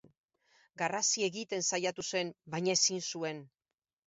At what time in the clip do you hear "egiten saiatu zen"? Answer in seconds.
1.27-2.33